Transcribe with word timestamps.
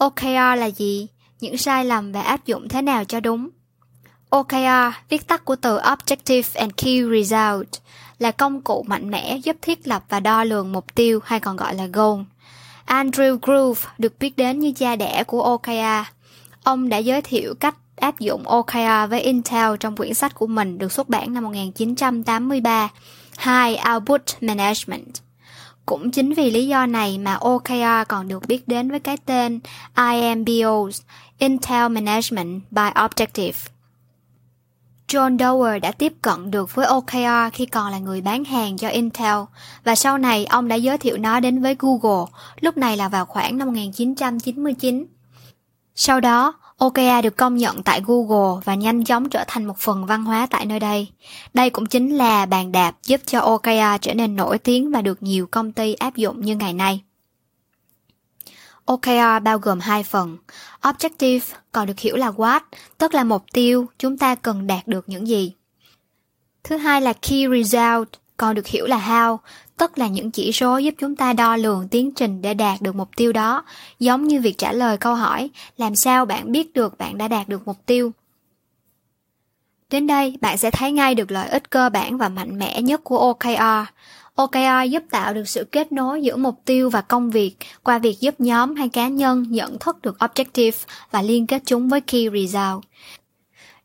OKR 0.00 0.58
là 0.58 0.70
gì? 0.76 1.06
Những 1.40 1.56
sai 1.56 1.84
lầm 1.84 2.12
và 2.12 2.22
áp 2.22 2.46
dụng 2.46 2.68
thế 2.68 2.82
nào 2.82 3.04
cho 3.04 3.20
đúng? 3.20 3.48
OKR, 4.30 4.94
viết 5.08 5.26
tắt 5.26 5.44
của 5.44 5.56
từ 5.56 5.78
Objective 5.78 6.60
and 6.60 6.72
Key 6.76 7.02
Result, 7.12 7.68
là 8.18 8.30
công 8.30 8.60
cụ 8.60 8.84
mạnh 8.88 9.10
mẽ 9.10 9.36
giúp 9.36 9.56
thiết 9.62 9.88
lập 9.88 10.04
và 10.08 10.20
đo 10.20 10.44
lường 10.44 10.72
mục 10.72 10.94
tiêu 10.94 11.20
hay 11.24 11.40
còn 11.40 11.56
gọi 11.56 11.74
là 11.74 11.86
goal. 11.86 12.20
Andrew 12.86 13.38
Groove 13.42 13.90
được 13.98 14.18
biết 14.18 14.36
đến 14.36 14.58
như 14.58 14.72
cha 14.72 14.96
đẻ 14.96 15.24
của 15.24 15.42
OKR. 15.42 16.08
Ông 16.64 16.88
đã 16.88 16.96
giới 16.98 17.22
thiệu 17.22 17.54
cách 17.60 17.76
áp 17.96 18.18
dụng 18.18 18.48
OKR 18.48 19.10
với 19.10 19.20
Intel 19.20 19.76
trong 19.80 19.96
quyển 19.96 20.14
sách 20.14 20.34
của 20.34 20.46
mình 20.46 20.78
được 20.78 20.92
xuất 20.92 21.08
bản 21.08 21.34
năm 21.34 21.44
1983, 21.44 22.88
High 23.38 23.78
Output 23.94 24.22
Management. 24.40 25.29
Cũng 25.86 26.10
chính 26.10 26.34
vì 26.34 26.50
lý 26.50 26.68
do 26.68 26.86
này 26.86 27.18
mà 27.18 27.34
OKR 27.34 28.08
còn 28.08 28.28
được 28.28 28.46
biết 28.48 28.68
đến 28.68 28.90
với 28.90 29.00
cái 29.00 29.16
tên 29.16 29.60
IMBOs, 29.96 31.02
Intel 31.38 31.88
Management 31.88 32.62
by 32.70 32.82
Objective. 32.94 33.70
John 35.08 35.38
Doerr 35.38 35.82
đã 35.82 35.92
tiếp 35.92 36.12
cận 36.22 36.50
được 36.50 36.74
với 36.74 36.86
OKR 36.86 37.52
khi 37.52 37.66
còn 37.66 37.90
là 37.90 37.98
người 37.98 38.20
bán 38.20 38.44
hàng 38.44 38.76
cho 38.76 38.88
Intel 38.88 39.38
và 39.84 39.94
sau 39.94 40.18
này 40.18 40.46
ông 40.46 40.68
đã 40.68 40.76
giới 40.76 40.98
thiệu 40.98 41.16
nó 41.16 41.40
đến 41.40 41.62
với 41.62 41.76
Google, 41.78 42.24
lúc 42.60 42.76
này 42.76 42.96
là 42.96 43.08
vào 43.08 43.26
khoảng 43.26 43.58
năm 43.58 43.68
1999. 43.68 45.06
Sau 45.94 46.20
đó, 46.20 46.59
OKR 46.80 47.22
được 47.22 47.36
công 47.36 47.56
nhận 47.56 47.82
tại 47.82 48.02
Google 48.06 48.60
và 48.64 48.74
nhanh 48.74 49.04
chóng 49.04 49.28
trở 49.28 49.44
thành 49.46 49.64
một 49.64 49.78
phần 49.78 50.06
văn 50.06 50.24
hóa 50.24 50.46
tại 50.50 50.66
nơi 50.66 50.80
đây. 50.80 51.08
Đây 51.54 51.70
cũng 51.70 51.86
chính 51.86 52.16
là 52.16 52.46
bàn 52.46 52.72
đạp 52.72 52.96
giúp 53.04 53.20
cho 53.26 53.40
OKR 53.40 54.00
trở 54.00 54.14
nên 54.14 54.36
nổi 54.36 54.58
tiếng 54.58 54.90
và 54.90 55.02
được 55.02 55.22
nhiều 55.22 55.46
công 55.46 55.72
ty 55.72 55.94
áp 55.94 56.16
dụng 56.16 56.40
như 56.40 56.56
ngày 56.56 56.72
nay. 56.72 57.02
OKR 58.84 59.42
bao 59.42 59.58
gồm 59.58 59.80
hai 59.80 60.02
phần. 60.02 60.38
Objective 60.82 61.40
còn 61.72 61.86
được 61.86 61.98
hiểu 61.98 62.16
là 62.16 62.30
what, 62.30 62.60
tức 62.98 63.14
là 63.14 63.24
mục 63.24 63.44
tiêu 63.52 63.86
chúng 63.98 64.18
ta 64.18 64.34
cần 64.34 64.66
đạt 64.66 64.88
được 64.88 65.08
những 65.08 65.28
gì. 65.28 65.52
Thứ 66.64 66.76
hai 66.76 67.00
là 67.00 67.12
Key 67.12 67.46
Result, 67.48 68.08
còn 68.36 68.54
được 68.54 68.66
hiểu 68.66 68.86
là 68.86 68.98
how, 68.98 69.36
tất 69.80 69.98
là 69.98 70.08
những 70.08 70.30
chỉ 70.30 70.52
số 70.52 70.78
giúp 70.78 70.94
chúng 70.98 71.16
ta 71.16 71.32
đo 71.32 71.56
lường 71.56 71.88
tiến 71.88 72.10
trình 72.16 72.42
để 72.42 72.54
đạt 72.54 72.82
được 72.82 72.94
mục 72.94 73.08
tiêu 73.16 73.32
đó, 73.32 73.64
giống 73.98 74.28
như 74.28 74.40
việc 74.40 74.58
trả 74.58 74.72
lời 74.72 74.96
câu 74.96 75.14
hỏi 75.14 75.50
làm 75.76 75.96
sao 75.96 76.24
bạn 76.24 76.52
biết 76.52 76.72
được 76.72 76.98
bạn 76.98 77.18
đã 77.18 77.28
đạt 77.28 77.48
được 77.48 77.66
mục 77.66 77.76
tiêu. 77.86 78.12
Đến 79.90 80.06
đây, 80.06 80.36
bạn 80.40 80.58
sẽ 80.58 80.70
thấy 80.70 80.92
ngay 80.92 81.14
được 81.14 81.30
lợi 81.30 81.48
ích 81.48 81.70
cơ 81.70 81.88
bản 81.88 82.18
và 82.18 82.28
mạnh 82.28 82.58
mẽ 82.58 82.82
nhất 82.82 83.00
của 83.04 83.18
OKR. 83.18 83.88
OKR 84.34 84.90
giúp 84.90 85.02
tạo 85.10 85.34
được 85.34 85.48
sự 85.48 85.64
kết 85.72 85.92
nối 85.92 86.22
giữa 86.22 86.36
mục 86.36 86.60
tiêu 86.64 86.90
và 86.90 87.00
công 87.00 87.30
việc 87.30 87.56
qua 87.82 87.98
việc 87.98 88.20
giúp 88.20 88.34
nhóm 88.38 88.74
hay 88.74 88.88
cá 88.88 89.08
nhân 89.08 89.44
nhận 89.48 89.78
thức 89.78 90.02
được 90.02 90.16
objective 90.18 90.86
và 91.10 91.22
liên 91.22 91.46
kết 91.46 91.62
chúng 91.66 91.88
với 91.88 92.00
key 92.00 92.28
result. 92.32 92.84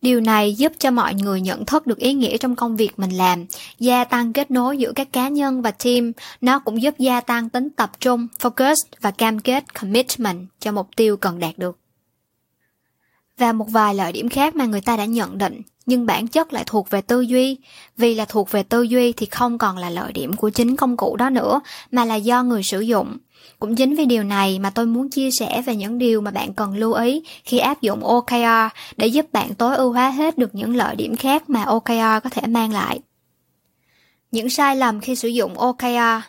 Điều 0.01 0.19
này 0.19 0.53
giúp 0.53 0.71
cho 0.79 0.91
mọi 0.91 1.13
người 1.13 1.41
nhận 1.41 1.65
thức 1.65 1.87
được 1.87 1.97
ý 1.97 2.13
nghĩa 2.13 2.37
trong 2.37 2.55
công 2.55 2.75
việc 2.75 2.99
mình 2.99 3.11
làm, 3.11 3.45
gia 3.79 4.03
tăng 4.03 4.33
kết 4.33 4.51
nối 4.51 4.77
giữa 4.77 4.91
các 4.95 5.13
cá 5.13 5.27
nhân 5.27 5.61
và 5.61 5.71
team. 5.71 6.11
Nó 6.41 6.59
cũng 6.59 6.81
giúp 6.81 6.93
gia 6.99 7.21
tăng 7.21 7.49
tính 7.49 7.69
tập 7.69 7.91
trung, 7.99 8.27
focus 8.39 8.75
và 9.01 9.11
cam 9.11 9.39
kết 9.39 9.73
commitment 9.79 10.47
cho 10.59 10.71
mục 10.71 10.87
tiêu 10.95 11.17
cần 11.17 11.39
đạt 11.39 11.57
được. 11.57 11.84
Và 13.37 13.51
một 13.51 13.65
vài 13.69 13.95
lợi 13.95 14.11
điểm 14.11 14.29
khác 14.29 14.55
mà 14.55 14.65
người 14.65 14.81
ta 14.81 14.97
đã 14.97 15.05
nhận 15.05 15.37
định, 15.37 15.61
nhưng 15.85 16.05
bản 16.05 16.27
chất 16.27 16.53
lại 16.53 16.63
thuộc 16.67 16.89
về 16.89 17.01
tư 17.01 17.21
duy. 17.21 17.57
Vì 17.97 18.15
là 18.15 18.25
thuộc 18.25 18.51
về 18.51 18.63
tư 18.63 18.81
duy 18.81 19.13
thì 19.13 19.25
không 19.25 19.57
còn 19.57 19.77
là 19.77 19.89
lợi 19.89 20.13
điểm 20.13 20.33
của 20.33 20.49
chính 20.49 20.75
công 20.75 20.97
cụ 20.97 21.15
đó 21.15 21.29
nữa, 21.29 21.61
mà 21.91 22.05
là 22.05 22.15
do 22.15 22.43
người 22.43 22.63
sử 22.63 22.79
dụng. 22.79 23.17
Cũng 23.59 23.75
chính 23.75 23.95
vì 23.95 24.05
điều 24.05 24.23
này 24.23 24.59
mà 24.59 24.69
tôi 24.69 24.85
muốn 24.85 25.09
chia 25.09 25.29
sẻ 25.39 25.61
về 25.61 25.75
những 25.75 25.97
điều 25.97 26.21
mà 26.21 26.31
bạn 26.31 26.53
cần 26.53 26.75
lưu 26.75 26.93
ý 26.93 27.23
khi 27.43 27.57
áp 27.57 27.81
dụng 27.81 28.03
OKR 28.03 28.75
để 28.97 29.07
giúp 29.07 29.25
bạn 29.31 29.55
tối 29.55 29.75
ưu 29.75 29.91
hóa 29.91 30.09
hết 30.09 30.37
được 30.37 30.55
những 30.55 30.75
lợi 30.75 30.95
điểm 30.95 31.15
khác 31.15 31.49
mà 31.49 31.63
OKR 31.63 32.23
có 32.23 32.29
thể 32.31 32.47
mang 32.47 32.73
lại. 32.73 32.99
Những 34.31 34.49
sai 34.49 34.75
lầm 34.75 34.99
khi 34.99 35.15
sử 35.15 35.27
dụng 35.27 35.57
OKR 35.57 36.23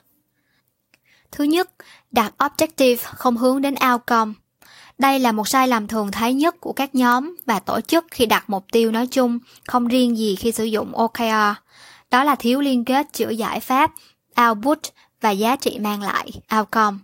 Thứ 1.32 1.44
nhất, 1.44 1.70
đặt 2.10 2.34
objective 2.38 2.96
không 3.02 3.36
hướng 3.36 3.62
đến 3.62 3.74
outcome. 3.92 4.32
Đây 4.98 5.18
là 5.18 5.32
một 5.32 5.48
sai 5.48 5.68
lầm 5.68 5.86
thường 5.86 6.10
thấy 6.10 6.34
nhất 6.34 6.60
của 6.60 6.72
các 6.72 6.94
nhóm 6.94 7.36
và 7.46 7.58
tổ 7.58 7.80
chức 7.80 8.06
khi 8.10 8.26
đặt 8.26 8.50
mục 8.50 8.64
tiêu 8.72 8.92
nói 8.92 9.06
chung, 9.06 9.38
không 9.66 9.88
riêng 9.88 10.18
gì 10.18 10.36
khi 10.36 10.52
sử 10.52 10.64
dụng 10.64 10.96
OKR. 10.96 11.56
Đó 12.10 12.24
là 12.24 12.34
thiếu 12.34 12.60
liên 12.60 12.84
kết 12.84 13.06
giữa 13.12 13.30
giải 13.30 13.60
pháp, 13.60 13.92
output 14.48 14.78
và 15.20 15.30
giá 15.30 15.56
trị 15.56 15.78
mang 15.78 16.02
lại, 16.02 16.30
outcome. 16.58 16.96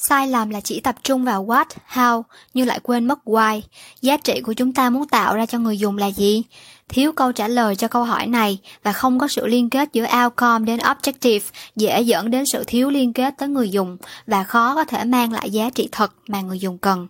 Sai 0.00 0.28
lầm 0.28 0.50
là 0.50 0.60
chỉ 0.60 0.80
tập 0.80 0.94
trung 1.02 1.24
vào 1.24 1.46
what, 1.46 1.64
how, 1.92 2.22
nhưng 2.54 2.66
lại 2.66 2.80
quên 2.82 3.06
mất 3.06 3.18
why. 3.24 3.60
Giá 4.02 4.16
trị 4.16 4.40
của 4.40 4.52
chúng 4.52 4.72
ta 4.72 4.90
muốn 4.90 5.08
tạo 5.08 5.36
ra 5.36 5.46
cho 5.46 5.58
người 5.58 5.78
dùng 5.78 5.98
là 5.98 6.06
gì? 6.06 6.42
Thiếu 6.88 7.12
câu 7.12 7.32
trả 7.32 7.48
lời 7.48 7.76
cho 7.76 7.88
câu 7.88 8.04
hỏi 8.04 8.26
này 8.26 8.58
và 8.82 8.92
không 8.92 9.18
có 9.18 9.28
sự 9.28 9.46
liên 9.46 9.70
kết 9.70 9.88
giữa 9.92 10.06
outcome 10.24 10.64
đến 10.64 10.78
objective 10.78 11.40
dễ 11.76 12.00
dẫn 12.00 12.30
đến 12.30 12.46
sự 12.46 12.64
thiếu 12.66 12.90
liên 12.90 13.12
kết 13.12 13.34
tới 13.38 13.48
người 13.48 13.70
dùng 13.70 13.96
và 14.26 14.44
khó 14.44 14.74
có 14.74 14.84
thể 14.84 15.04
mang 15.04 15.32
lại 15.32 15.50
giá 15.50 15.70
trị 15.70 15.88
thật 15.92 16.12
mà 16.28 16.40
người 16.40 16.58
dùng 16.58 16.78
cần. 16.78 17.06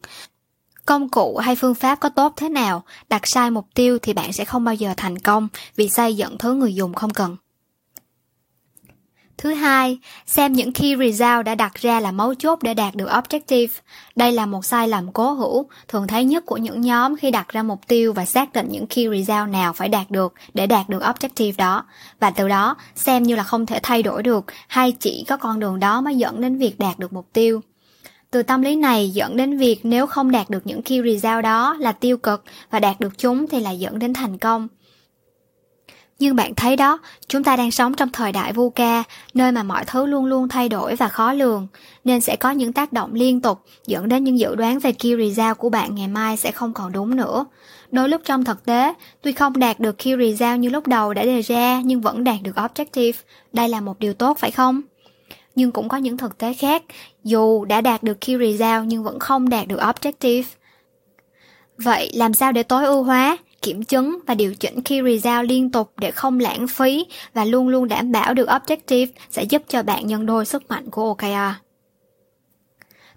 Công 0.87 1.09
cụ 1.09 1.37
hay 1.37 1.57
phương 1.57 1.75
pháp 1.75 2.01
có 2.01 2.09
tốt 2.09 2.33
thế 2.37 2.49
nào, 2.49 2.85
đặt 3.09 3.23
sai 3.25 3.51
mục 3.51 3.67
tiêu 3.75 3.99
thì 4.03 4.13
bạn 4.13 4.33
sẽ 4.33 4.45
không 4.45 4.65
bao 4.65 4.75
giờ 4.75 4.95
thành 4.97 5.19
công 5.19 5.49
vì 5.77 5.89
xây 5.89 6.17
dựng 6.17 6.39
thứ 6.39 6.55
người 6.55 6.75
dùng 6.75 6.95
không 6.95 7.11
cần. 7.11 7.37
Thứ 9.39 9.55
hai, 9.55 9.99
xem 10.27 10.53
những 10.53 10.73
key 10.73 10.97
result 10.97 11.45
đã 11.45 11.55
đặt 11.55 11.75
ra 11.75 12.01
là 12.01 12.13
mấu 12.13 12.35
chốt 12.35 12.59
để 12.63 12.75
đạt 12.75 12.95
được 12.95 13.09
objective. 13.09 13.69
Đây 14.17 14.33
là 14.33 14.47
một 14.47 14.65
sai 14.65 14.89
lầm 14.89 15.13
cố 15.13 15.33
hữu, 15.33 15.67
thường 15.89 16.07
thấy 16.07 16.25
nhất 16.25 16.47
của 16.47 16.57
những 16.57 16.81
nhóm 16.81 17.17
khi 17.17 17.31
đặt 17.31 17.49
ra 17.49 17.63
mục 17.63 17.81
tiêu 17.89 18.13
và 18.13 18.25
xác 18.25 18.53
định 18.53 18.69
những 18.71 18.87
key 18.87 19.09
result 19.09 19.49
nào 19.49 19.73
phải 19.73 19.89
đạt 19.89 20.11
được 20.11 20.35
để 20.55 20.67
đạt 20.67 20.89
được 20.89 21.03
objective 21.03 21.53
đó. 21.57 21.85
Và 22.21 22.31
từ 22.31 22.49
đó, 22.49 22.77
xem 22.95 23.23
như 23.23 23.37
là 23.37 23.43
không 23.43 23.67
thể 23.67 23.81
thay 23.83 24.03
đổi 24.03 24.23
được 24.23 24.45
hay 24.69 24.93
chỉ 24.93 25.25
có 25.29 25.37
con 25.37 25.61
đường 25.61 25.81
đó 25.81 26.01
mới 26.01 26.17
dẫn 26.17 26.41
đến 26.41 26.59
việc 26.59 26.79
đạt 26.79 26.99
được 26.99 27.13
mục 27.13 27.29
tiêu. 27.33 27.61
Từ 28.31 28.43
tâm 28.43 28.63
lý 28.63 28.77
này 28.77 29.11
dẫn 29.11 29.37
đến 29.37 29.59
việc 29.59 29.81
nếu 29.83 30.07
không 30.07 30.31
đạt 30.31 30.51
được 30.51 30.67
những 30.67 30.83
key 30.83 31.01
result 31.03 31.43
đó 31.43 31.77
là 31.79 31.93
tiêu 31.93 32.17
cực 32.17 32.45
và 32.71 32.81
đạt 32.81 33.01
được 33.01 33.19
chúng 33.19 33.47
thì 33.49 33.61
là 33.61 33.71
dẫn 33.71 33.99
đến 33.99 34.15
thành 34.15 34.39
công. 34.39 34.69
Nhưng 36.19 36.37
bạn 36.37 36.55
thấy 36.55 36.77
đó, 36.77 36.99
chúng 37.29 37.45
ta 37.45 37.57
đang 37.57 37.71
sống 37.71 37.95
trong 37.95 38.09
thời 38.13 38.33
đại 38.33 38.53
VUCA, 38.53 39.03
nơi 39.35 39.53
mà 39.53 39.63
mọi 39.63 39.85
thứ 39.85 40.07
luôn 40.07 40.25
luôn 40.25 40.49
thay 40.49 40.69
đổi 40.69 40.97
và 40.97 41.09
khó 41.09 41.33
lường, 41.33 41.67
nên 42.05 42.21
sẽ 42.21 42.37
có 42.37 42.51
những 42.51 42.73
tác 42.73 42.93
động 42.93 43.15
liên 43.15 43.41
tục 43.41 43.59
dẫn 43.87 44.09
đến 44.09 44.25
những 44.25 44.39
dự 44.39 44.55
đoán 44.55 44.79
về 44.79 44.93
key 44.93 45.17
result 45.17 45.59
của 45.59 45.69
bạn 45.69 45.95
ngày 45.95 46.09
mai 46.09 46.37
sẽ 46.37 46.51
không 46.51 46.73
còn 46.73 46.93
đúng 46.93 47.17
nữa. 47.17 47.45
Đôi 47.91 48.09
lúc 48.09 48.21
trong 48.25 48.45
thực 48.45 48.65
tế, 48.65 48.95
tuy 49.23 49.33
không 49.33 49.59
đạt 49.59 49.81
được 49.81 49.99
key 49.99 50.15
result 50.19 50.59
như 50.59 50.69
lúc 50.69 50.87
đầu 50.87 51.15
đã 51.15 51.25
đề 51.25 51.41
ra 51.41 51.81
nhưng 51.85 52.01
vẫn 52.01 52.25
đạt 52.25 52.37
được 52.43 52.57
objective. 52.57 53.13
Đây 53.53 53.69
là 53.69 53.81
một 53.81 53.99
điều 53.99 54.15
tốt 54.15 54.39
phải 54.39 54.51
không? 54.51 54.83
Nhưng 55.55 55.73
cũng 55.73 55.89
có 55.89 55.97
những 55.97 56.17
thực 56.17 56.39
tế 56.39 56.55
khác, 56.55 56.83
dù 57.25 57.65
đã 57.65 57.81
đạt 57.81 58.03
được 58.03 58.21
key 58.21 58.37
result 58.39 58.87
nhưng 58.87 59.05
vẫn 59.05 59.19
không 59.19 59.49
đạt 59.49 59.69
được 59.69 59.81
objective. 59.81 60.43
Vậy 61.79 62.11
làm 62.15 62.35
sao 62.35 62.53
để 62.53 62.63
tối 62.63 62.85
ưu 62.85 63.03
hóa? 63.03 63.37
Kiểm 63.63 63.83
chứng 63.83 64.19
và 64.27 64.35
điều 64.35 64.55
chỉnh 64.55 64.83
key 64.83 65.01
result 65.03 65.49
liên 65.49 65.71
tục 65.71 65.93
để 65.97 66.11
không 66.11 66.41
lãng 66.41 66.69
phí 66.69 67.07
và 67.35 67.45
luôn 67.45 67.69
luôn 67.69 67.89
đảm 67.89 68.13
bảo 68.13 68.35
được 68.35 68.49
objective 68.49 69.07
sẽ 69.31 69.43
giúp 69.43 69.63
cho 69.69 69.83
bạn 69.83 70.07
nhân 70.07 70.27
đôi 70.27 70.47
sức 70.47 70.69
mạnh 70.69 70.91
của 70.91 71.05
OKR. 71.05 71.59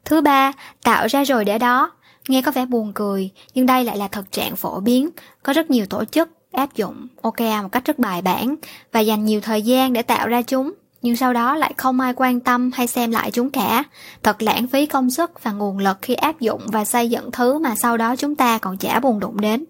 Thứ 0.05 0.21
ba, 0.21 0.51
tạo 0.83 1.07
ra 1.07 1.23
rồi 1.23 1.45
để 1.45 1.57
đó. 1.57 1.91
Nghe 2.27 2.41
có 2.41 2.51
vẻ 2.51 2.65
buồn 2.65 2.91
cười, 2.93 3.29
nhưng 3.53 3.65
đây 3.65 3.83
lại 3.83 3.97
là 3.97 4.07
thực 4.07 4.31
trạng 4.31 4.55
phổ 4.55 4.79
biến. 4.79 5.09
Có 5.43 5.53
rất 5.53 5.69
nhiều 5.71 5.85
tổ 5.85 6.05
chức 6.05 6.29
áp 6.51 6.75
dụng 6.75 7.07
OKR 7.21 7.43
một 7.63 7.71
cách 7.71 7.85
rất 7.85 7.99
bài 7.99 8.21
bản 8.21 8.55
và 8.91 8.99
dành 8.99 9.25
nhiều 9.25 9.41
thời 9.41 9.61
gian 9.61 9.93
để 9.93 10.01
tạo 10.01 10.27
ra 10.27 10.41
chúng 10.41 10.71
nhưng 11.01 11.15
sau 11.15 11.33
đó 11.33 11.55
lại 11.55 11.73
không 11.77 11.99
ai 11.99 12.13
quan 12.15 12.39
tâm 12.39 12.71
hay 12.73 12.87
xem 12.87 13.11
lại 13.11 13.31
chúng 13.31 13.49
cả. 13.49 13.83
Thật 14.23 14.41
lãng 14.41 14.67
phí 14.67 14.85
công 14.85 15.09
sức 15.09 15.43
và 15.43 15.51
nguồn 15.51 15.77
lực 15.77 15.97
khi 16.01 16.13
áp 16.13 16.39
dụng 16.39 16.61
và 16.67 16.85
xây 16.85 17.09
dựng 17.09 17.31
thứ 17.31 17.59
mà 17.59 17.75
sau 17.75 17.97
đó 17.97 18.15
chúng 18.15 18.35
ta 18.35 18.57
còn 18.57 18.77
chả 18.77 18.99
buồn 18.99 19.19
đụng 19.19 19.41
đến. 19.41 19.65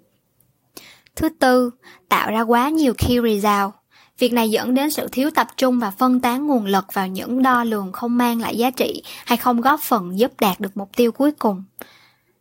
Thứ 1.16 1.30
tư, 1.30 1.72
tạo 2.10 2.32
ra 2.32 2.42
quá 2.42 2.70
nhiều 2.70 2.94
key 2.98 3.18
result. 3.24 3.74
Việc 4.20 4.34
này 4.34 4.52
dẫn 4.52 4.74
đến 4.74 4.92
sự 4.92 5.08
thiếu 5.12 5.30
tập 5.32 5.48
trung 5.58 5.80
và 5.80 5.92
phân 5.92 6.20
tán 6.20 6.48
nguồn 6.48 6.66
lực 6.66 6.94
vào 6.94 7.08
những 7.08 7.44
đo 7.44 7.64
lường 7.64 7.92
không 7.92 8.18
mang 8.18 8.42
lại 8.42 8.58
giá 8.58 8.72
trị 8.72 9.04
hay 9.26 9.38
không 9.38 9.62
góp 9.62 9.80
phần 9.80 10.20
giúp 10.20 10.32
đạt 10.40 10.60
được 10.60 10.78
mục 10.78 10.90
tiêu 10.96 11.12
cuối 11.12 11.32
cùng. 11.32 11.64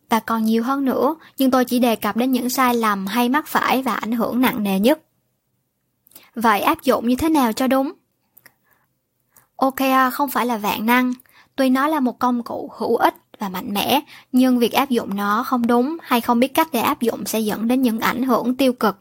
Và 0.09 0.19
còn 0.19 0.43
nhiều 0.45 0.63
hơn 0.63 0.85
nữa, 0.85 1.15
nhưng 1.37 1.51
tôi 1.51 1.65
chỉ 1.65 1.79
đề 1.79 1.95
cập 1.95 2.17
đến 2.17 2.31
những 2.31 2.49
sai 2.49 2.75
lầm 2.75 3.07
hay 3.07 3.29
mắc 3.29 3.47
phải 3.47 3.83
và 3.83 3.93
ảnh 3.93 4.11
hưởng 4.11 4.41
nặng 4.41 4.63
nề 4.63 4.79
nhất. 4.79 4.99
Vậy 6.35 6.61
áp 6.61 6.83
dụng 6.83 7.07
như 7.07 7.15
thế 7.15 7.29
nào 7.29 7.53
cho 7.53 7.67
đúng? 7.67 7.91
OKR 9.55 9.83
à, 9.83 10.09
không 10.09 10.29
phải 10.29 10.45
là 10.45 10.57
vạn 10.57 10.85
năng, 10.85 11.13
tuy 11.55 11.69
nó 11.69 11.87
là 11.87 11.99
một 11.99 12.19
công 12.19 12.43
cụ 12.43 12.71
hữu 12.77 12.95
ích 12.95 13.15
và 13.41 13.49
mạnh 13.49 13.73
mẽ 13.73 14.01
nhưng 14.31 14.59
việc 14.59 14.73
áp 14.73 14.89
dụng 14.89 15.15
nó 15.15 15.43
không 15.43 15.67
đúng 15.67 15.97
hay 16.01 16.21
không 16.21 16.39
biết 16.39 16.53
cách 16.53 16.69
để 16.71 16.79
áp 16.79 17.01
dụng 17.01 17.25
sẽ 17.25 17.39
dẫn 17.39 17.67
đến 17.67 17.81
những 17.81 17.99
ảnh 17.99 18.23
hưởng 18.23 18.55
tiêu 18.55 18.73
cực 18.73 18.97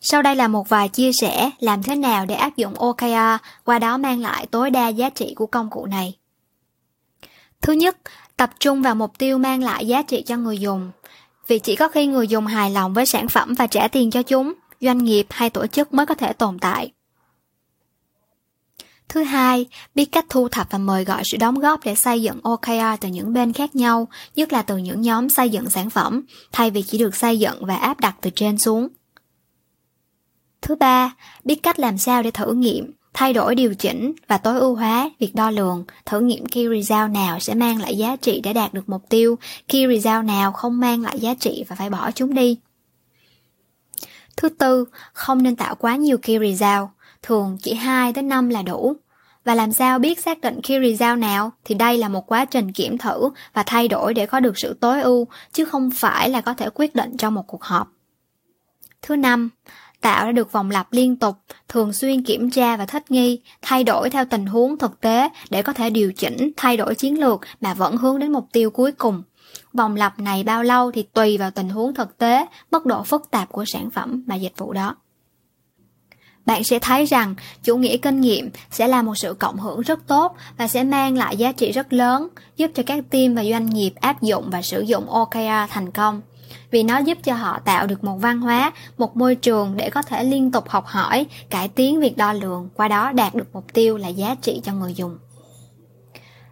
sau 0.00 0.22
đây 0.22 0.36
là 0.36 0.48
một 0.48 0.68
vài 0.68 0.88
chia 0.88 1.12
sẻ 1.12 1.50
làm 1.58 1.82
thế 1.82 1.96
nào 1.96 2.26
để 2.26 2.34
áp 2.34 2.56
dụng 2.56 2.74
OKR 2.74 3.42
qua 3.64 3.78
đó 3.78 3.96
mang 3.98 4.20
lại 4.20 4.46
tối 4.46 4.70
đa 4.70 4.88
giá 4.88 5.10
trị 5.10 5.34
của 5.36 5.46
công 5.46 5.70
cụ 5.70 5.86
này 5.86 6.14
Thứ 7.62 7.72
nhất, 7.72 7.96
tập 8.36 8.50
trung 8.60 8.82
vào 8.82 8.94
mục 8.94 9.18
tiêu 9.18 9.38
mang 9.38 9.62
lại 9.62 9.86
giá 9.86 10.02
trị 10.02 10.22
cho 10.26 10.36
người 10.36 10.58
dùng. 10.58 10.90
Vì 11.46 11.58
chỉ 11.58 11.76
có 11.76 11.88
khi 11.88 12.06
người 12.06 12.28
dùng 12.28 12.46
hài 12.46 12.70
lòng 12.70 12.94
với 12.94 13.06
sản 13.06 13.28
phẩm 13.28 13.54
và 13.54 13.66
trả 13.66 13.88
tiền 13.88 14.10
cho 14.10 14.22
chúng, 14.22 14.52
doanh 14.80 14.98
nghiệp 14.98 15.26
hay 15.30 15.50
tổ 15.50 15.66
chức 15.66 15.94
mới 15.94 16.06
có 16.06 16.14
thể 16.14 16.32
tồn 16.32 16.58
tại. 16.58 16.92
Thứ 19.08 19.22
hai, 19.22 19.66
biết 19.94 20.04
cách 20.04 20.26
thu 20.28 20.48
thập 20.48 20.66
và 20.70 20.78
mời 20.78 21.04
gọi 21.04 21.22
sự 21.24 21.36
đóng 21.36 21.58
góp 21.58 21.80
để 21.84 21.94
xây 21.94 22.22
dựng 22.22 22.40
OKR 22.42 23.00
từ 23.00 23.08
những 23.08 23.32
bên 23.32 23.52
khác 23.52 23.76
nhau, 23.76 24.08
nhất 24.36 24.52
là 24.52 24.62
từ 24.62 24.76
những 24.76 25.00
nhóm 25.00 25.28
xây 25.28 25.50
dựng 25.50 25.70
sản 25.70 25.90
phẩm, 25.90 26.22
thay 26.52 26.70
vì 26.70 26.82
chỉ 26.82 26.98
được 26.98 27.16
xây 27.16 27.38
dựng 27.38 27.66
và 27.66 27.76
áp 27.76 28.00
đặt 28.00 28.16
từ 28.20 28.30
trên 28.30 28.58
xuống. 28.58 28.88
Thứ 30.62 30.74
ba, 30.74 31.14
biết 31.44 31.62
cách 31.62 31.78
làm 31.78 31.98
sao 31.98 32.22
để 32.22 32.30
thử 32.30 32.52
nghiệm, 32.52 32.92
thay 33.14 33.32
đổi 33.32 33.54
điều 33.54 33.74
chỉnh 33.74 34.12
và 34.28 34.38
tối 34.38 34.58
ưu 34.58 34.74
hóa 34.74 35.10
việc 35.18 35.34
đo 35.34 35.50
lường, 35.50 35.84
thử 36.06 36.20
nghiệm 36.20 36.46
key 36.46 36.66
result 36.68 37.10
nào 37.10 37.40
sẽ 37.40 37.54
mang 37.54 37.80
lại 37.80 37.98
giá 37.98 38.16
trị 38.16 38.40
để 38.40 38.52
đạt 38.52 38.74
được 38.74 38.88
mục 38.88 39.02
tiêu, 39.08 39.38
key 39.68 39.86
result 39.86 40.24
nào 40.24 40.52
không 40.52 40.80
mang 40.80 41.02
lại 41.02 41.20
giá 41.20 41.34
trị 41.34 41.64
và 41.68 41.76
phải 41.76 41.90
bỏ 41.90 42.10
chúng 42.10 42.34
đi. 42.34 42.58
Thứ 44.36 44.48
tư, 44.48 44.84
không 45.12 45.42
nên 45.42 45.56
tạo 45.56 45.74
quá 45.74 45.96
nhiều 45.96 46.18
key 46.18 46.38
result, 46.38 46.88
thường 47.26 47.58
chỉ 47.62 47.74
2 47.74 48.12
tới 48.12 48.22
5 48.22 48.48
là 48.48 48.62
đủ. 48.62 48.96
Và 49.44 49.54
làm 49.54 49.72
sao 49.72 49.98
biết 49.98 50.20
xác 50.20 50.40
định 50.40 50.60
key 50.62 50.78
result 50.82 51.18
nào 51.18 51.52
thì 51.64 51.74
đây 51.74 51.98
là 51.98 52.08
một 52.08 52.26
quá 52.26 52.44
trình 52.44 52.72
kiểm 52.72 52.98
thử 52.98 53.30
và 53.52 53.62
thay 53.62 53.88
đổi 53.88 54.14
để 54.14 54.26
có 54.26 54.40
được 54.40 54.58
sự 54.58 54.74
tối 54.80 55.02
ưu, 55.02 55.26
chứ 55.52 55.64
không 55.64 55.90
phải 55.90 56.30
là 56.30 56.40
có 56.40 56.54
thể 56.54 56.68
quyết 56.74 56.94
định 56.94 57.16
trong 57.16 57.34
một 57.34 57.42
cuộc 57.46 57.62
họp. 57.62 57.88
Thứ 59.02 59.16
năm, 59.16 59.50
tạo 60.00 60.26
ra 60.26 60.32
được 60.32 60.52
vòng 60.52 60.70
lặp 60.70 60.92
liên 60.92 61.16
tục, 61.16 61.36
thường 61.68 61.92
xuyên 61.92 62.24
kiểm 62.24 62.50
tra 62.50 62.76
và 62.76 62.86
thích 62.86 63.10
nghi, 63.10 63.40
thay 63.62 63.84
đổi 63.84 64.10
theo 64.10 64.24
tình 64.24 64.46
huống 64.46 64.78
thực 64.78 65.00
tế 65.00 65.28
để 65.50 65.62
có 65.62 65.72
thể 65.72 65.90
điều 65.90 66.12
chỉnh, 66.12 66.50
thay 66.56 66.76
đổi 66.76 66.94
chiến 66.94 67.20
lược 67.20 67.40
mà 67.60 67.74
vẫn 67.74 67.96
hướng 67.96 68.18
đến 68.18 68.32
mục 68.32 68.46
tiêu 68.52 68.70
cuối 68.70 68.92
cùng. 68.92 69.22
Vòng 69.72 69.96
lặp 69.96 70.18
này 70.18 70.44
bao 70.44 70.62
lâu 70.62 70.90
thì 70.90 71.02
tùy 71.02 71.38
vào 71.38 71.50
tình 71.50 71.68
huống 71.68 71.94
thực 71.94 72.18
tế, 72.18 72.46
mức 72.70 72.86
độ 72.86 73.02
phức 73.02 73.30
tạp 73.30 73.48
của 73.48 73.64
sản 73.64 73.90
phẩm 73.90 74.24
và 74.26 74.34
dịch 74.34 74.58
vụ 74.58 74.72
đó. 74.72 74.96
Bạn 76.46 76.64
sẽ 76.64 76.78
thấy 76.78 77.04
rằng 77.04 77.34
chủ 77.62 77.76
nghĩa 77.76 77.96
kinh 77.96 78.20
nghiệm 78.20 78.50
sẽ 78.70 78.88
là 78.88 79.02
một 79.02 79.14
sự 79.14 79.34
cộng 79.34 79.56
hưởng 79.56 79.80
rất 79.80 80.06
tốt 80.06 80.36
và 80.56 80.68
sẽ 80.68 80.84
mang 80.84 81.16
lại 81.16 81.36
giá 81.36 81.52
trị 81.52 81.72
rất 81.72 81.92
lớn, 81.92 82.28
giúp 82.56 82.70
cho 82.74 82.82
các 82.86 83.04
team 83.10 83.34
và 83.34 83.44
doanh 83.44 83.66
nghiệp 83.66 83.92
áp 84.00 84.22
dụng 84.22 84.50
và 84.50 84.62
sử 84.62 84.80
dụng 84.80 85.10
OKR 85.10 85.70
thành 85.70 85.90
công 85.90 86.22
vì 86.70 86.82
nó 86.82 86.98
giúp 86.98 87.18
cho 87.24 87.34
họ 87.34 87.58
tạo 87.64 87.86
được 87.86 88.04
một 88.04 88.16
văn 88.16 88.40
hóa, 88.40 88.72
một 88.98 89.16
môi 89.16 89.34
trường 89.34 89.76
để 89.76 89.90
có 89.90 90.02
thể 90.02 90.24
liên 90.24 90.52
tục 90.52 90.68
học 90.68 90.86
hỏi, 90.86 91.26
cải 91.50 91.68
tiến 91.68 92.00
việc 92.00 92.16
đo 92.16 92.32
lường, 92.32 92.68
qua 92.74 92.88
đó 92.88 93.12
đạt 93.12 93.34
được 93.34 93.46
mục 93.52 93.64
tiêu 93.72 93.96
là 93.96 94.08
giá 94.08 94.34
trị 94.42 94.60
cho 94.64 94.72
người 94.72 94.94
dùng. 94.94 95.18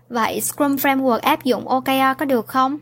Vậy 0.08 0.41
Scrum 0.41 0.76
Framework 0.76 1.19
áp 1.19 1.44
dụng 1.44 1.69
OKR 1.69 2.19
có 2.19 2.25
được 2.25 2.46
không? 2.46 2.79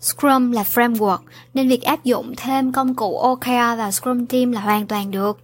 Scrum 0.00 0.52
là 0.52 0.62
framework 0.62 1.18
nên 1.54 1.68
việc 1.68 1.82
áp 1.82 2.04
dụng 2.04 2.34
thêm 2.36 2.72
công 2.72 2.94
cụ 2.94 3.18
OKR 3.18 3.78
vào 3.78 3.90
Scrum 3.90 4.26
Team 4.26 4.52
là 4.52 4.60
hoàn 4.60 4.86
toàn 4.86 5.10
được. 5.10 5.40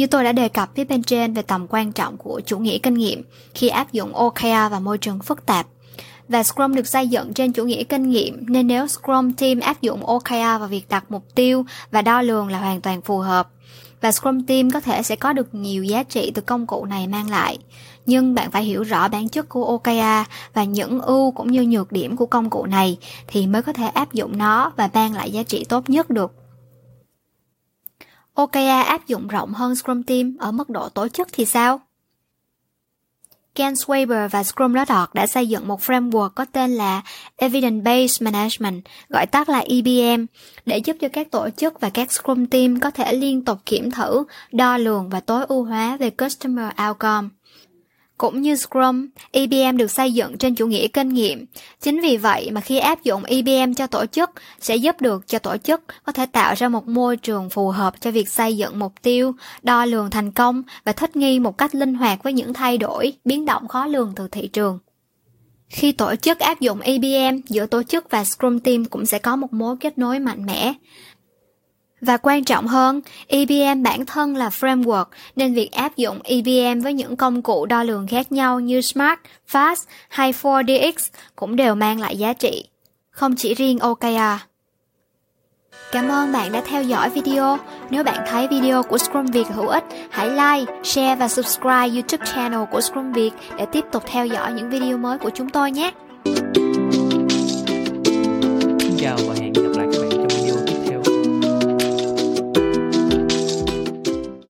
Như 0.00 0.06
tôi 0.06 0.24
đã 0.24 0.32
đề 0.32 0.48
cập 0.48 0.70
phía 0.74 0.84
bên 0.84 1.02
trên 1.02 1.34
về 1.34 1.42
tầm 1.42 1.66
quan 1.68 1.92
trọng 1.92 2.16
của 2.16 2.40
chủ 2.46 2.58
nghĩa 2.58 2.78
kinh 2.78 2.94
nghiệm 2.94 3.22
khi 3.54 3.68
áp 3.68 3.92
dụng 3.92 4.14
OKR 4.14 4.70
vào 4.70 4.80
môi 4.80 4.98
trường 4.98 5.18
phức 5.18 5.46
tạp 5.46 5.66
và 6.28 6.42
Scrum 6.42 6.74
được 6.74 6.86
xây 6.86 7.08
dựng 7.08 7.32
trên 7.32 7.52
chủ 7.52 7.64
nghĩa 7.64 7.84
kinh 7.84 8.10
nghiệm, 8.10 8.44
nên 8.48 8.66
nếu 8.66 8.86
Scrum 8.86 9.32
Team 9.32 9.60
áp 9.60 9.80
dụng 9.80 10.06
OKR 10.06 10.32
vào 10.32 10.68
việc 10.68 10.88
đặt 10.88 11.04
mục 11.08 11.24
tiêu 11.34 11.64
và 11.90 12.02
đo 12.02 12.22
lường 12.22 12.48
là 12.48 12.58
hoàn 12.58 12.80
toàn 12.80 13.02
phù 13.02 13.18
hợp. 13.18 13.48
Và 14.00 14.12
Scrum 14.12 14.46
Team 14.46 14.70
có 14.70 14.80
thể 14.80 15.02
sẽ 15.02 15.16
có 15.16 15.32
được 15.32 15.54
nhiều 15.54 15.84
giá 15.84 16.02
trị 16.02 16.32
từ 16.34 16.42
công 16.42 16.66
cụ 16.66 16.84
này 16.84 17.06
mang 17.06 17.30
lại. 17.30 17.58
Nhưng 18.06 18.34
bạn 18.34 18.50
phải 18.50 18.64
hiểu 18.64 18.82
rõ 18.82 19.08
bản 19.08 19.28
chất 19.28 19.48
của 19.48 19.64
OKR 19.64 20.30
và 20.54 20.64
những 20.64 21.00
ưu 21.00 21.30
cũng 21.30 21.52
như 21.52 21.62
nhược 21.62 21.92
điểm 21.92 22.16
của 22.16 22.26
công 22.26 22.50
cụ 22.50 22.66
này 22.66 22.98
thì 23.26 23.46
mới 23.46 23.62
có 23.62 23.72
thể 23.72 23.86
áp 23.86 24.12
dụng 24.12 24.38
nó 24.38 24.72
và 24.76 24.90
mang 24.94 25.14
lại 25.14 25.30
giá 25.30 25.42
trị 25.42 25.64
tốt 25.68 25.90
nhất 25.90 26.10
được. 26.10 26.32
OKR 28.34 28.86
áp 28.86 29.06
dụng 29.06 29.28
rộng 29.28 29.52
hơn 29.52 29.76
Scrum 29.76 30.02
Team 30.02 30.36
ở 30.38 30.52
mức 30.52 30.70
độ 30.70 30.88
tổ 30.88 31.08
chức 31.08 31.28
thì 31.32 31.44
sao? 31.44 31.80
Ken 33.54 33.74
Swaber 33.74 34.28
và 34.28 34.42
Scrum 34.42 34.74
Dot 34.74 35.14
đã 35.14 35.26
xây 35.26 35.48
dựng 35.48 35.68
một 35.68 35.80
framework 35.80 36.28
có 36.28 36.44
tên 36.44 36.70
là 36.70 37.02
Evidence-Based 37.36 38.24
Management, 38.24 38.82
gọi 39.08 39.26
tắt 39.26 39.48
là 39.48 39.58
EBM, 39.58 40.26
để 40.66 40.78
giúp 40.78 40.96
cho 41.00 41.08
các 41.08 41.30
tổ 41.30 41.48
chức 41.56 41.80
và 41.80 41.90
các 41.90 42.12
Scrum 42.12 42.46
Team 42.46 42.80
có 42.80 42.90
thể 42.90 43.12
liên 43.12 43.44
tục 43.44 43.58
kiểm 43.66 43.90
thử, 43.90 44.24
đo 44.52 44.76
lường 44.76 45.08
và 45.08 45.20
tối 45.20 45.44
ưu 45.48 45.64
hóa 45.64 45.96
về 45.96 46.10
Customer 46.10 46.70
Outcome. 46.88 47.28
Cũng 48.20 48.42
như 48.42 48.56
Scrum, 48.56 49.06
EBM 49.30 49.76
được 49.76 49.90
xây 49.90 50.12
dựng 50.12 50.38
trên 50.38 50.54
chủ 50.54 50.66
nghĩa 50.66 50.88
kinh 50.88 51.08
nghiệm. 51.08 51.46
Chính 51.80 52.00
vì 52.00 52.16
vậy 52.16 52.50
mà 52.50 52.60
khi 52.60 52.78
áp 52.78 53.02
dụng 53.02 53.24
EBM 53.24 53.74
cho 53.74 53.86
tổ 53.86 54.06
chức 54.06 54.30
sẽ 54.60 54.76
giúp 54.76 55.00
được 55.00 55.26
cho 55.26 55.38
tổ 55.38 55.56
chức 55.56 55.82
có 56.04 56.12
thể 56.12 56.26
tạo 56.26 56.54
ra 56.56 56.68
một 56.68 56.88
môi 56.88 57.16
trường 57.16 57.50
phù 57.50 57.70
hợp 57.70 58.00
cho 58.00 58.10
việc 58.10 58.28
xây 58.28 58.56
dựng 58.56 58.78
mục 58.78 58.92
tiêu, 59.02 59.32
đo 59.62 59.84
lường 59.84 60.10
thành 60.10 60.32
công 60.32 60.62
và 60.84 60.92
thích 60.92 61.16
nghi 61.16 61.38
một 61.38 61.58
cách 61.58 61.74
linh 61.74 61.94
hoạt 61.94 62.22
với 62.22 62.32
những 62.32 62.54
thay 62.54 62.78
đổi, 62.78 63.12
biến 63.24 63.44
động 63.44 63.68
khó 63.68 63.86
lường 63.86 64.12
từ 64.16 64.28
thị 64.28 64.48
trường. 64.48 64.78
Khi 65.68 65.92
tổ 65.92 66.16
chức 66.16 66.38
áp 66.38 66.60
dụng 66.60 66.80
EBM, 66.80 67.40
giữa 67.48 67.66
tổ 67.66 67.82
chức 67.82 68.10
và 68.10 68.24
Scrum 68.24 68.58
Team 68.58 68.84
cũng 68.84 69.06
sẽ 69.06 69.18
có 69.18 69.36
một 69.36 69.52
mối 69.52 69.76
kết 69.80 69.98
nối 69.98 70.18
mạnh 70.18 70.46
mẽ. 70.46 70.74
Và 72.00 72.16
quan 72.16 72.44
trọng 72.44 72.66
hơn, 72.66 73.00
EBM 73.26 73.82
bản 73.82 74.06
thân 74.06 74.36
là 74.36 74.48
framework 74.48 75.04
nên 75.36 75.54
việc 75.54 75.72
áp 75.72 75.96
dụng 75.96 76.18
EBM 76.24 76.80
với 76.80 76.92
những 76.92 77.16
công 77.16 77.42
cụ 77.42 77.66
đo 77.66 77.82
lường 77.82 78.06
khác 78.06 78.32
nhau 78.32 78.60
như 78.60 78.80
Smart, 78.80 79.20
Fast 79.50 79.84
hay 80.08 80.32
4DX 80.32 80.92
cũng 81.36 81.56
đều 81.56 81.74
mang 81.74 82.00
lại 82.00 82.16
giá 82.16 82.32
trị, 82.32 82.64
không 83.10 83.36
chỉ 83.36 83.54
riêng 83.54 83.78
OKR. 83.78 84.04
À. 84.04 84.38
Cảm 85.92 86.08
ơn 86.08 86.32
bạn 86.32 86.52
đã 86.52 86.62
theo 86.66 86.82
dõi 86.82 87.10
video. 87.10 87.58
Nếu 87.90 88.04
bạn 88.04 88.24
thấy 88.28 88.48
video 88.48 88.82
của 88.82 88.98
Scrum 88.98 89.26
Việt 89.26 89.46
hữu 89.54 89.66
ích, 89.68 89.84
hãy 90.10 90.30
like, 90.30 90.72
share 90.84 91.16
và 91.16 91.28
subscribe 91.28 91.88
YouTube 91.88 92.26
channel 92.34 92.60
của 92.70 92.80
Scrum 92.80 93.12
Việt 93.12 93.30
để 93.58 93.66
tiếp 93.72 93.84
tục 93.92 94.02
theo 94.06 94.26
dõi 94.26 94.52
những 94.52 94.70
video 94.70 94.98
mới 94.98 95.18
của 95.18 95.30
chúng 95.34 95.48
tôi 95.48 95.70
nhé. 95.70 95.92
Xin 98.80 98.96
chào 98.98 99.16
và 99.28 99.34
hẹn 99.40 99.52
gặp 99.52 99.59